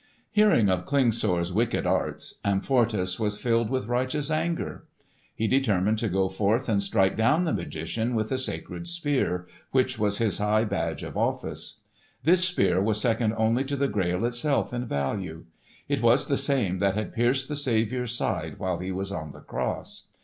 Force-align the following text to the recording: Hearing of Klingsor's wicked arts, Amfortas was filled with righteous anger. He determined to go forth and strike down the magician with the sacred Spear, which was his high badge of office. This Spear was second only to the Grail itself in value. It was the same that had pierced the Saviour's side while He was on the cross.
Hearing 0.31 0.67
of 0.67 0.87
Klingsor's 0.87 1.53
wicked 1.53 1.85
arts, 1.85 2.39
Amfortas 2.43 3.19
was 3.19 3.39
filled 3.39 3.69
with 3.69 3.85
righteous 3.85 4.31
anger. 4.31 4.87
He 5.35 5.45
determined 5.47 5.99
to 5.99 6.09
go 6.09 6.27
forth 6.27 6.67
and 6.67 6.81
strike 6.81 7.15
down 7.15 7.45
the 7.45 7.53
magician 7.53 8.15
with 8.15 8.29
the 8.29 8.39
sacred 8.39 8.87
Spear, 8.87 9.45
which 9.69 9.99
was 9.99 10.17
his 10.17 10.39
high 10.39 10.63
badge 10.63 11.03
of 11.03 11.15
office. 11.17 11.81
This 12.23 12.45
Spear 12.45 12.81
was 12.81 12.99
second 12.99 13.35
only 13.37 13.63
to 13.65 13.75
the 13.75 13.87
Grail 13.87 14.25
itself 14.25 14.73
in 14.73 14.87
value. 14.87 15.45
It 15.87 16.01
was 16.01 16.25
the 16.25 16.35
same 16.35 16.79
that 16.79 16.95
had 16.95 17.13
pierced 17.13 17.47
the 17.47 17.55
Saviour's 17.55 18.15
side 18.15 18.57
while 18.57 18.79
He 18.79 18.91
was 18.91 19.11
on 19.11 19.29
the 19.33 19.41
cross. 19.41 20.07